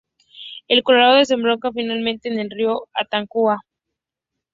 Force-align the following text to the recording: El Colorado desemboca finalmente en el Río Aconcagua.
El 0.67 0.81
Colorado 0.81 1.17
desemboca 1.17 1.71
finalmente 1.71 2.27
en 2.27 2.39
el 2.39 2.49
Río 2.49 2.87
Aconcagua. 2.95 3.59